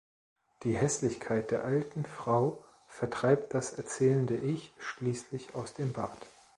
Die 0.63 0.75
Hässlichkeit 0.75 1.51
der 1.51 1.63
alten 1.63 2.05
Frau 2.07 2.65
vertreibt 2.87 3.53
das 3.53 3.73
erzählende 3.73 4.35
Ich 4.35 4.73
schließlich 4.79 5.53
aus 5.53 5.75
dem 5.75 5.93
Bad. 5.93 6.17